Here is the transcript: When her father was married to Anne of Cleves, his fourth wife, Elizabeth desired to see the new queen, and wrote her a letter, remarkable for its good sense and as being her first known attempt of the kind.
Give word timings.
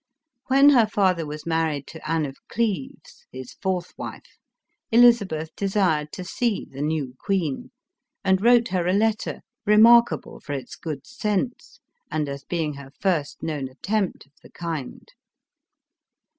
When 0.47 0.69
her 0.69 0.87
father 0.87 1.27
was 1.27 1.45
married 1.45 1.85
to 1.89 2.09
Anne 2.09 2.25
of 2.25 2.35
Cleves, 2.47 3.27
his 3.31 3.53
fourth 3.61 3.93
wife, 3.99 4.39
Elizabeth 4.91 5.51
desired 5.55 6.11
to 6.13 6.23
see 6.23 6.65
the 6.67 6.81
new 6.81 7.13
queen, 7.19 7.69
and 8.23 8.41
wrote 8.41 8.69
her 8.69 8.87
a 8.87 8.93
letter, 8.93 9.41
remarkable 9.63 10.39
for 10.39 10.53
its 10.53 10.75
good 10.75 11.05
sense 11.05 11.81
and 12.09 12.27
as 12.27 12.43
being 12.43 12.73
her 12.73 12.89
first 12.99 13.43
known 13.43 13.69
attempt 13.69 14.25
of 14.25 14.31
the 14.41 14.49
kind. 14.49 15.07